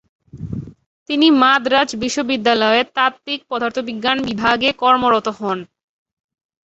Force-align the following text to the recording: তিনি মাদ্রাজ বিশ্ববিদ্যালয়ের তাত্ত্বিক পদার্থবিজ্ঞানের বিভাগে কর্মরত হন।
তিনি 1.09 1.27
মাদ্রাজ 1.41 1.89
বিশ্ববিদ্যালয়ের 2.03 2.87
তাত্ত্বিক 2.95 3.39
পদার্থবিজ্ঞানের 3.49 4.27
বিভাগে 4.29 4.69
কর্মরত 4.81 5.27
হন। 5.39 5.59